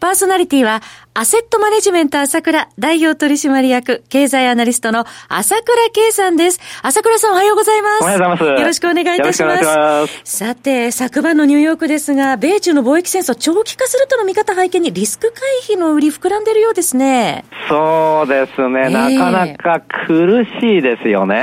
[0.00, 0.80] パーソナリティは
[1.14, 6.60] アセットマネジメント朝倉代表取締役経済アナリストの朝倉慶さんです。
[6.82, 8.02] 朝倉さんおはようございます。
[8.02, 8.60] おはようございます。
[8.60, 9.64] よろしくお願いいたします。
[9.64, 17.44] ますさて、昨晩のニューヨークですが、米中の貿易戦争長期化するとの見方背景にリスク回避の売り膨らんでるようですね。
[17.68, 18.82] そうですね。
[18.82, 21.34] えー、なかなか苦しいですよね。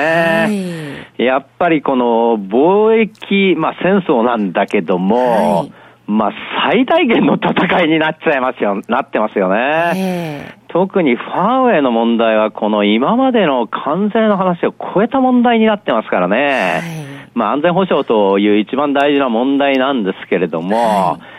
[1.17, 6.31] はい、やっぱりこの貿易、まあ戦争なんだけども、はいまあ、
[6.65, 10.55] 最大限の戦いになっちゃいますよ、 なってますよね。
[10.67, 16.81] 特にファーウェイの問題は、この今までの関税の話を超えた問題になってますからね。
[17.33, 21.34] まあ、安全保障という一番大事な問題なんですけれども、はい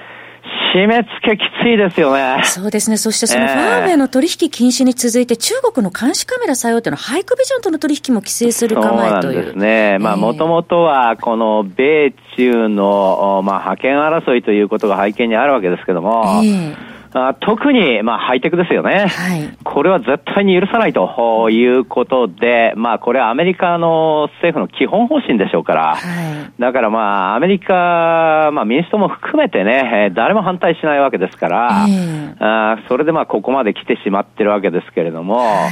[0.74, 2.42] 締め付けきついですよね。
[2.44, 2.96] そうですね。
[2.96, 9.34] そしてそのファーウェイの取引禁止に続いて、中国の監視カメラ採用というのは、ハイクビジョンとの取引も規制する構えという。
[9.34, 9.98] そうですね。
[9.98, 19.06] まあ、もともとは、この米中の、まあ、覇権争いということが背景にあるわけですけども、えーあ特に、まあ、ハイテクですよね。
[19.06, 19.56] はい。
[19.64, 35.70] これは絶対に許さないということで、まあ、これはアメリカの政府の基本方針でしょうから、はい、だからまあ、アメリカ、まあ、民主党も含めてね、誰も反対しないわけですから、えー、あそれでまあ、ここまで来てしまってるわけですけれども、はい、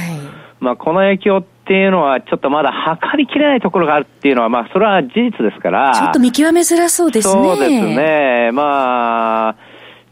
[0.59, 5.93] まあ、この影響っていうのは、ちょっとまだ測りきれないところがあるっていうのは、まあ、それは事実ですから。
[5.93, 7.33] ちょっと見極めづらそうですね。
[7.33, 8.49] そうですね。
[8.51, 9.55] まあ、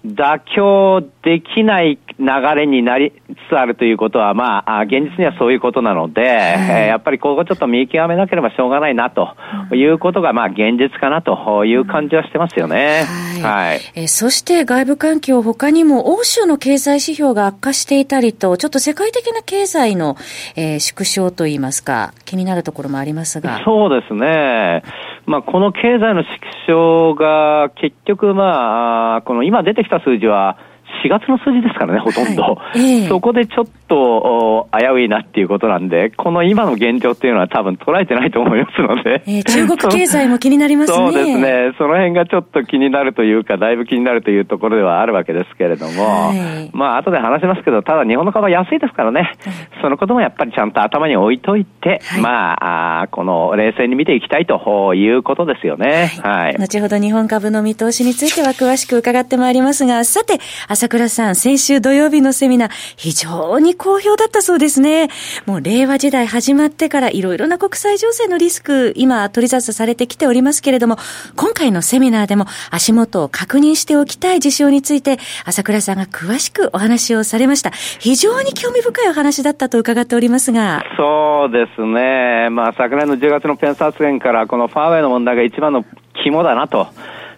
[0.06, 3.14] 妥協できない流れになり
[3.48, 9.36] つつあるということは、まあ、現実にはそういうことなので、えやっぱりここちょっと見極めなければしょうがないなと
[9.74, 13.04] いうことが、まあ、現実かなという感じはしてますよね。
[13.42, 13.70] はい。
[13.74, 20.18] はい、えそして外部環境、他にも欧州の経済指標が悪化していたりと、ちょっと世界的な経済の、
[20.56, 23.62] えー、縮小といいますか、気になるところもありますが。
[23.64, 24.84] そうですね。
[25.26, 30.58] まあ、この経済の縮小が結局、まあ、この今出てきた数字は、
[31.04, 32.44] 4月の数字ですからね、ほとんど。
[32.44, 39.24] はいえー、そこでちょっと危ういなっていうことなんで、この今の現状っていうのは多分捉えてないと思いますので。
[39.26, 40.98] えー、中国経済も気になりますね。
[40.98, 41.74] そうですね。
[41.78, 49.38] その辺がちょっと気になるというか、だいぶ気になるというところではあるわけですけれども、はい、まあ後で話しますけど、ただ日本の株は安いですからね、はい、
[49.82, 56.12] そのこともやっぱりちゃんと頭に置いといて、まああ、この冷静に見ていきたいということですよね。
[56.22, 56.56] はい。
[56.58, 65.10] 後ほど日本株の見通しについては詳しく伺ってまいりますが、さて、朝倉さん、先週土曜日のセミナー、非常に好評だったそうですね。
[65.48, 70.98] もう令和時代始まってからいろいろな国際情勢のリスク、今取り沙汰されてきておりますけれども、
[71.36, 77.72] 今回のセミナーでも足元を確認しておきたい事象について、朝倉さんが詳しくお話をされました。
[77.72, 80.84] 非常に興味深いお話だったと伺っておりますが。
[80.96, 82.50] そうですね。
[82.52, 85.84] まあ昨年の10月のペンス発言から、このファーウェイの問題が一番の
[86.24, 86.90] 肝だなと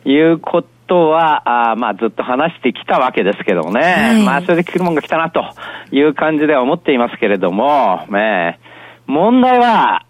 [0.03, 5.43] いうこととは、あまあずっと話してきたわけですけどもね、はい、まあそれで来るもんが来たなと
[5.91, 8.59] いう感じでは思っていますけれども、ね、
[9.07, 10.05] 問題は、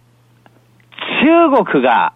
[1.22, 2.14] 中国が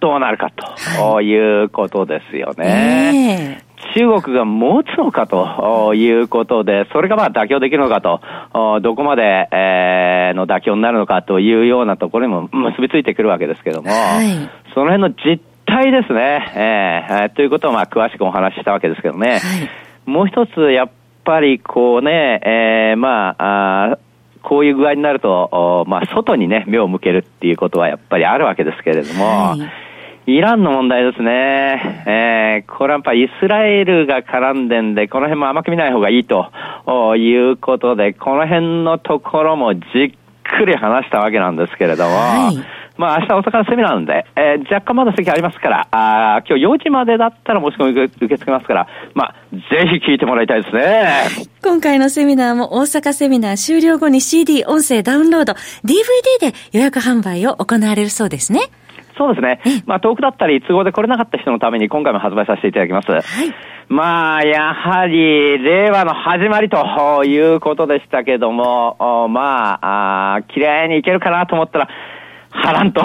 [0.00, 0.50] どうなるか
[0.90, 3.64] ということですよね。
[3.94, 8.20] 中国が持つのかということで、それがまあ妥協できるのかと、
[8.80, 15.40] どこまで、えー、の妥協になるのかというようなところにも結びついてくるわけですけども、はい、その辺の実
[15.74, 16.52] 態ですね。
[16.54, 19.38] えー、ということをまあ詳しくお話ししたわけですけどね。
[19.38, 19.40] はい、
[20.08, 20.90] もう一つ、やっ
[21.24, 23.98] ぱりこうね、えー、まあ、あ
[24.42, 29.56] こういう具合になると、まあ、外にね、目を向けるっていうことはやっぱりあるわけですけれども、は
[30.26, 32.04] い、イランの問題ですね。
[32.06, 36.52] えー、これはやっぱイスラエルが絡んでんで、この辺も甘く見ない方がいいと
[37.16, 40.23] いうことで、この辺のところもじっ
[40.56, 51.50] くり話したわけなんですけれども、はいまあ明日大阪のセミナーなんで、えー、若干まだ席ありますから、あ今日4時までだったら申し込み受け付けますから、まあぜひ聞いてもらいたいですね。
[51.62, 58.60] 今回のセミナーも大阪セミナー終了後に CD 音声ダウンロード、DVD で予約販売を行われるそうですね。
[59.16, 59.82] そうですね。
[59.86, 63.10] まあ、遠くだったり、都合で来れなかった人のために今回も発売させていただきます。
[63.10, 63.22] はい。
[63.88, 71.88] まあ、やはり、令和の始まりということでしたけども、まあ、あ綺麗にいけるかなと思ったら、
[72.54, 73.02] 波乱と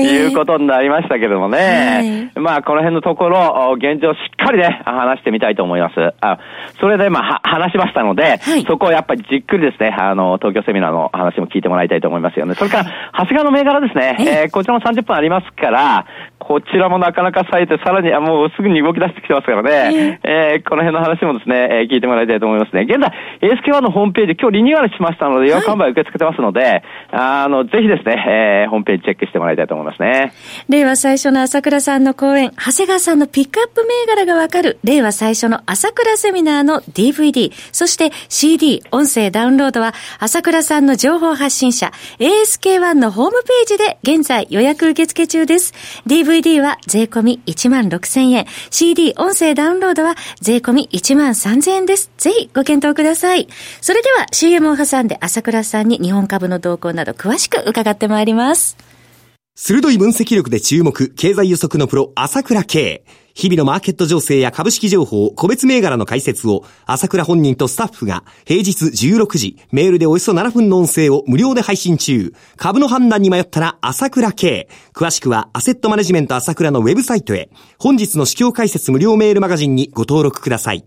[0.00, 2.30] いうことになりましたけどもね。
[2.34, 6.14] はい、まあ、この辺のところ、現状しっかりね、話してみたいと思います。
[6.20, 6.38] あ
[6.80, 12.54] それで、まあ、話しましたので、はい、そこをやっぱりじっくりですね、あの、東京セミナーの話も聞いてもらいたいと思いますよね。
[12.54, 16.06] それから、長谷川の銘柄ですね、えー、こちらも30分ありますから、
[16.46, 22.86] こちらもなかなか冴えて、さらに、もうすぐに動き出してきてますからね、えー、この辺の話もですね、えー、聞いてもらいたいと思いますね。
[22.86, 23.10] 現在、
[23.42, 30.32] ASK1 のホームページ、今日リニューアルしましたので、予約販売受け付けてますので、はい、あの、ぜひですね、えー、ホームページチェックしてもらいたいと思いますね。
[30.68, 41.90] 令和最初の朝倉さんの講演、長谷川さんのピックアップ銘柄がわかる、令和最初の朝倉セミナーの DVD、そして CD、音声ダウンロードは、朝倉さんの情報発信者、
[42.20, 45.74] ASK1 のホームページで現在予約受付中です。
[46.06, 52.10] DVD は税込み1万6000円、CD、音声ダウンロードは税込み1万3000円です。
[52.18, 53.48] ぜひご検討ください。
[53.80, 58.76] それでは CM を挟んで朝倉さんに日本株の動向など詳しく伺ってまいります。
[59.54, 63.04] 鋭い分析力で注目、経済予測のプロ、朝倉慶。
[63.36, 72.32] 日々のマーケット情勢や株式情報、個別銘柄の解説を、朝倉本人とスタッフが、平日16時、メールでおよそ7分の音声を無料で配信中。
[72.56, 74.70] 株の判断に迷ったら、朝倉慶。
[74.94, 80.86] 詳しくは、アセットマネジメント朝倉のウェブサイトへ、本日の市況解説無料メールマガジンにご登録ください。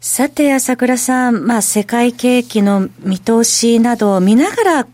[0.00, 4.86] さて、朝倉さん、まあ、世界景気の見通しなどを見ながら、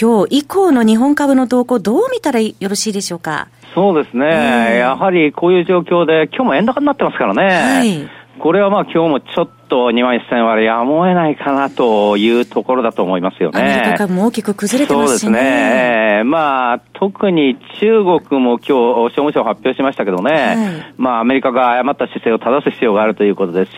[0.00, 3.48] 今日以降の日本株の動向、どう見たらよろしいでしょうか？
[3.74, 7.44] そうですね、えー、やはりこういう状況で、今日も円高になってますからね。
[7.44, 8.08] はい
[8.40, 13.60] これはまあ今日もちょっと2万1000割やむを得ないかなというところだと思いますよね。
[13.60, 15.28] アメリカ株も大きく崩れてますしね。
[15.28, 16.22] そうですね。
[16.24, 23.70] まあ特に中国も今日商務省発表しましたけどね、はい、まあアメリカが誤った姿勢を正す必要があるということです。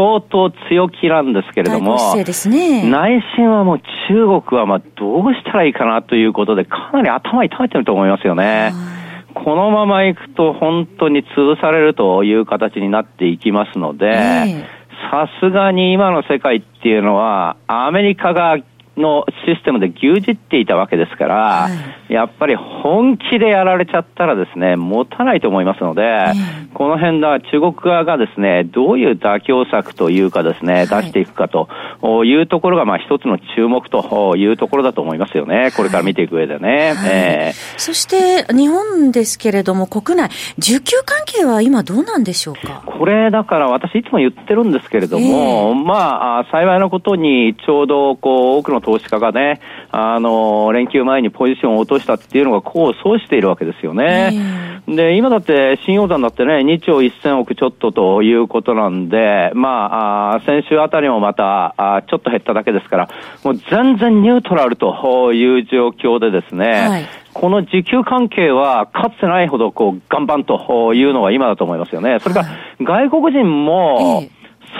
[0.00, 8.72] 相当強気なんですけれども、ね、内心はもう中国はまあどうしたらいいかなということで、かなり頭痛めてると思いますよね。
[9.34, 14.66] このままいくと本当に潰されるという形になっていきますので、
[15.10, 18.56] さすがに今の世界っていうのは、アメリカが
[18.96, 21.68] のシステムで牛耳っていたわけですから、は
[22.08, 26.32] い、やっぱり本気でやられちゃったらですね、持たないと思いますので、
[26.74, 31.68] この辺だ、中国側がですね、どういう妥協策というかですね、出していくかと
[32.24, 35.70] いうところが、まあ一つの注目というところだと思いますよね。
[35.76, 36.94] これから見ていく上でね。
[36.94, 40.28] はい、えー、そして日本ですけれども、国内、
[40.58, 42.82] 需給関係は今どうなんでしょうか？
[42.84, 49.60] これだから私いつも言ってるんですけれども、えー、まあ、幸いなことにちょうどこう多くの投資家がね、
[49.90, 54.32] あの、連休前にポジションを落としたっていうのが功を奏しているわけですよね。
[54.86, 63.08] で、今だって新洋山だってね、2兆1000億ちょっとということなんで、まあ、あ先週あたりもまたあ、ちょっと減っただけですから、
[63.44, 67.06] もう全然ニュートラルという状況でですね、はい。
[67.32, 72.18] この需給関係はかつてないほどこう頑張というのが今だと思いますよね。
[72.20, 72.48] それから
[72.80, 74.24] 外国人も、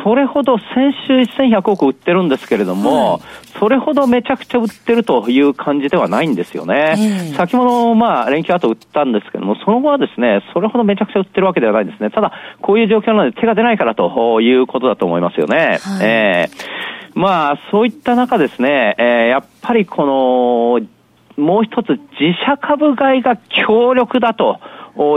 [0.05, 3.21] それほど先週1100億売ってるんですけれども、はい、
[3.61, 6.95] それほどめちゃくちゃ売ってるという感じではないんですよね。
[6.97, 12.11] えー、先ほど、まあ、連休後売ったんですけども、その後はですね、それほどめちゃくちゃ売ってるわけではないんですね。
[12.11, 15.79] ただ、こういう状況なので手が出ないからということだと思いますよね。
[15.83, 20.81] はい、えー、まあ、そういった中ですね、えー、やっぱりこ
[21.37, 23.37] の、もう一つ自社株買いが
[23.67, 24.59] 強力だと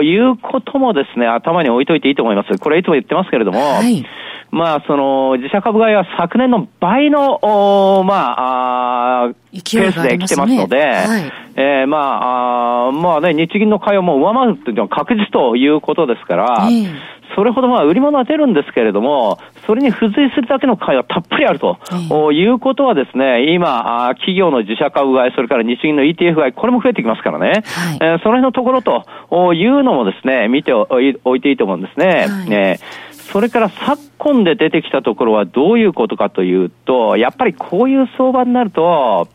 [0.03, 2.57] いうこともですね、頭に置いといていいと思います。
[2.57, 4.05] これいつも言ってますけれども、はい
[4.53, 16.93] まあ、その、自社株買いは昨年の倍の、おまあ、あペースで来てますので、はい、えー、まあ、あまあね、日銀の買いをもう上回るというのは確実ということですから、えー、
[17.35, 27.63] それほどまあ売り物は出るんですけれども、それに付随するだけの買いはたっぷりあると、えー、いうことはですね、今、あ企業の自社株買い、それから日銀の ETF 買い、これも増えてきますからね、はい、
[28.01, 32.05] えー、その辺のところというのもですね、見ておいていいと思うんですね。
[32.05, 39.27] はい、えーそれから昨今で出てきたところはどういうことかというと、やっぱりこういう相場になると、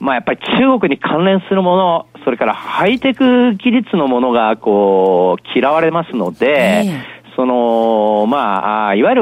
[0.00, 6.90] まあやっぱり中国に関連するもの、それからハイテク技術のものがこう嫌われますので、
[7.36, 9.16] その、まあ、いわゆ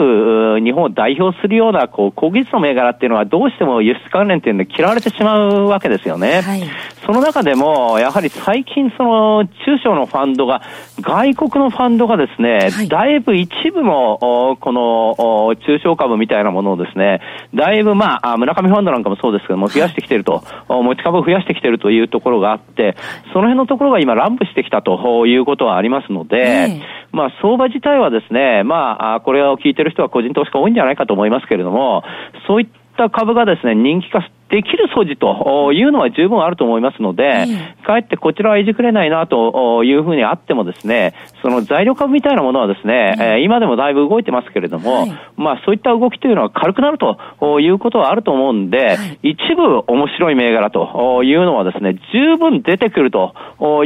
[0.58, 6.42] る日本を代表するような、こう、高技術の銘柄っていうのはどうしても輸出関連っていうので嫌われてしまうわけですよね。
[6.42, 6.62] はい、
[7.04, 10.62] その中でも、やはり最近その、中小のファンドが、
[11.00, 17.20] 外国のファンドがですね、はい、だいぶ一部の、この、中小株みたいなものをですね、
[17.54, 22.96] だいぶまあ、村上ファンドなんかもそうですけども、増やしてきてると、持ち株を増やしてきてるというところがあって、
[23.32, 26.80] その辺のところが今乱舞してきたということはありますので、
[27.10, 32.04] まあ、相場自体はですね、まあ、これを聞いてる人は個人投資家多いんじゃないかと思いますけれども、
[32.46, 37.46] そういった株がですね、人気化できる素地というのは十分あると思いますので、
[37.86, 45.06] かえってこちらはいじくれないなというふうにあってもですね、その材料株みたいなものはですね、え今でもだいぶ動いてますけれども、
[45.38, 47.16] まあそういった動きというのは軽くなると
[47.60, 53.34] いうことはあると思うんで、一部面白い銘柄というのはですね、十分出てくると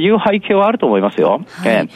[0.01, 1.43] いう背景はあると思いますよ。
[1.49, 1.89] はい。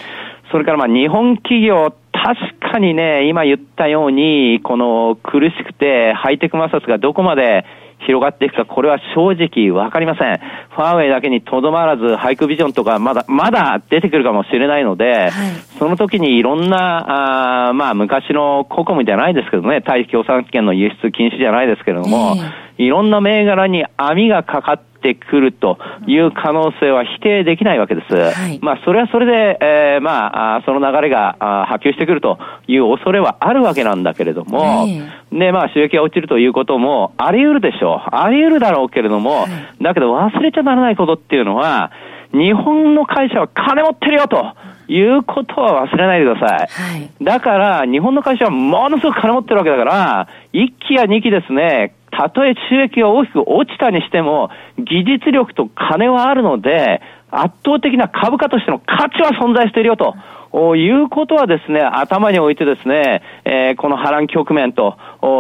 [0.53, 7.65] それからまあ日本企業、確かにね、今言ったように、この苦しくてハイテク摩擦がどこまで
[8.07, 10.39] 広がっていくか、これは正直わかりません。
[10.71, 15.31] ファーウェイだけにとどまらず、ハイクビジョンとかまだ、まだ出てくるかもしれないので、はい、
[15.79, 22.51] その時にいろんな、あまあ昔のココムじゃないですけどね、対共産権の輸出禁止じゃないですけれども、えー、
[22.81, 28.15] いろんな銘柄に網がかかってくるという可能性は否定できないわけです。
[28.15, 31.37] はい、まあ、それはそれで、えー、まあ、その流れが
[31.69, 34.87] 波及してくるという恐れはあるわけなんだけれども、
[35.31, 38.17] で、まあ、収益が落ちるということもあり得るでしょう。
[38.17, 39.51] あり得るだろうけれども、はい、
[39.83, 41.93] だけど忘れちゃならないことっていうのは、
[42.33, 44.55] 日本の会社は金持ってるよと。
[44.91, 46.59] いうことは忘れないでください。
[46.67, 57.01] はい、だから、日本の会社はものすごく金持ってるわけだから、1期や2期ですね、たとえ収益が大きく落ちたにしても、技術力と金はあるので、
[57.31, 60.15] 圧倒的な株価としての価値は存在しているよと。
[60.53, 64.97] いうことはですね、頭に置いてですね、えー、この波乱局面と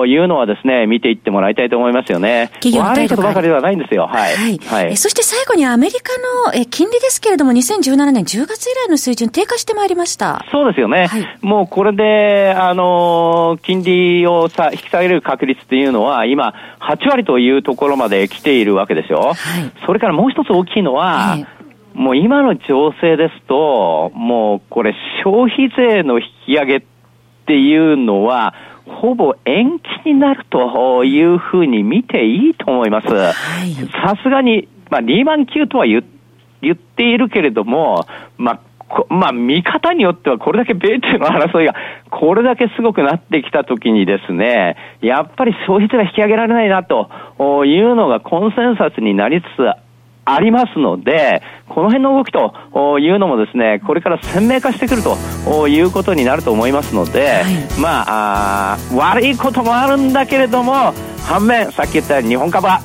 [0.07, 2.51] いうのはですね、見ていってもらいたいと思いますよね。
[2.55, 4.07] 企業悪いことばかりではないんですよ。
[4.07, 4.37] はい。
[4.37, 4.59] はい。
[4.59, 6.13] はい、そして最後にアメリカ
[6.47, 10.45] のえ金利ですけれども、2017年10月以来の水準低下してまいりました。
[10.53, 11.07] そうですよね。
[11.07, 19.21] はい、もうこれで、あのー、金利をさ引き下げる確率っていうのは、今、8割というところまで来ているわけでしょ。
[19.21, 19.37] はい。
[19.87, 21.47] それからもう一つ大きいのは、はい
[21.95, 24.95] もう今の情勢ですと、もうこれ
[25.25, 26.83] 消費税の引き上げっ
[27.47, 28.55] ていうのは、
[28.87, 33.09] ほぼ延期になるというふうに見ていいと思います。
[33.09, 36.05] さすがに、まあ、リーマン級とは言
[36.63, 38.05] 言っているけれども、
[38.37, 38.61] まあ、
[39.09, 41.75] まあ、見方によってはこれだけ米中の争いが
[42.11, 47.09] これだけすごくなってきたときにですね、やっぱり消費税は引き上げられないなと
[47.65, 49.63] いうのがコンセンサスになりつつ
[50.35, 60.93] ありますので、この辺の動きというのもですね、これから鮮明化してくるということになると思いますので、はい、まあ悪いこともあるんだけれども、
[61.27, 62.81] 反面、さっき言ったように日本株は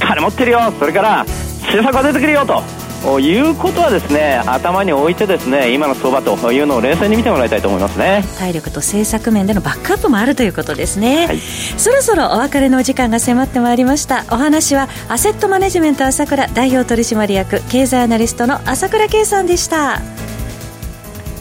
[0.00, 1.24] 金持ってるよ、それから
[1.62, 2.81] 政策が出てくるよと。
[3.20, 8.24] いうことはですね頭に置いてですね今の相場というのを冷静に見てもらいたいと思いますね。
[8.38, 14.24] 体力と政策面でのバックアップもあるということですね、はい、そろそろお別れのお時間が迫ってまいりました。
[14.30, 20.00] お話はアセットマネジメント朝倉代表取締役経済アナリストの朝倉圭さんでした。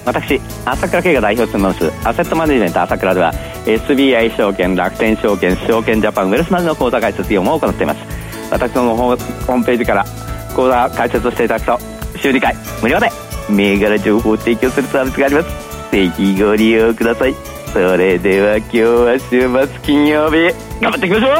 [0.04, 3.34] 私朝倉圭が代表を務めますアセットマネジメント朝倉では
[3.66, 8.00] SBI 証券楽天証券証券ジャパンウェルスマネの口座開設業務を行っています。
[8.50, 10.06] 私のホームページから
[10.52, 11.80] 講座解説していただくと
[12.20, 13.10] 週2回無料で
[13.50, 15.50] 銘柄情報を提供するサービスがあります。
[15.92, 17.36] ぜひご利用ください。
[17.74, 20.54] それでは今日は週末金曜日。
[20.82, 21.32] 頑張っていきましょう。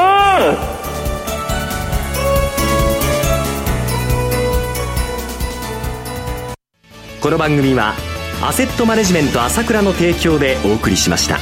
[7.20, 7.94] この番組は
[8.42, 11.38] アセットマネジメント朝倉の提供でお送りしました。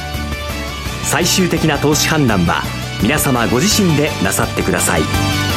[1.03, 2.61] 最終的な投資判断は
[3.01, 5.50] 皆様ご自身でなさってください。